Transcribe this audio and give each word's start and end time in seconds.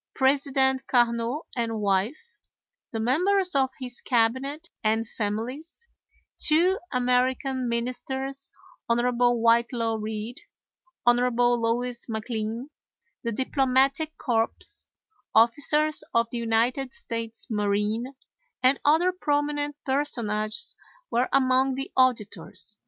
President 0.15 0.81
Carnot 0.87 1.41
and 1.55 1.79
wife, 1.79 2.35
the 2.89 2.99
members 2.99 3.53
of 3.53 3.69
his 3.79 4.01
cabinet, 4.01 4.67
and 4.83 5.07
families; 5.07 5.87
two 6.39 6.79
American 6.91 7.69
ministers, 7.69 8.49
Hon. 8.89 8.97
Whitelaw 9.35 9.97
Reid, 10.01 10.41
Hon. 11.05 11.17
Louis 11.61 12.03
MacLean; 12.09 12.71
the 13.21 13.31
Diplomatic 13.31 14.17
Corps, 14.17 14.49
officers 15.35 16.03
of 16.15 16.27
the 16.31 16.39
United 16.39 16.95
States 16.95 17.45
Marine, 17.51 18.15
and 18.63 18.79
other 18.83 19.11
prominent 19.11 19.75
personages 19.85 20.75
were 21.11 21.29
among 21.31 21.75
the 21.75 21.91
auditors. 21.95 22.75